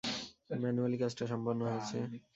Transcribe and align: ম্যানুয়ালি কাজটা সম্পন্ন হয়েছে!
ম্যানুয়ালি 0.61 0.97
কাজটা 1.01 1.23
সম্পন্ন 1.31 1.61
হয়েছে! 1.67 1.97